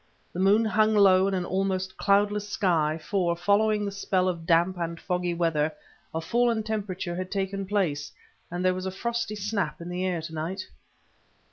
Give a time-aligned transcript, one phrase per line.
[0.33, 4.75] The moon hung low in an almost cloudless sky; for, following the spell of damp
[4.79, 5.71] and foggy weather,
[6.11, 8.11] a fall in temperature had taken place,
[8.49, 10.65] and there was a frosty snap in the air to night.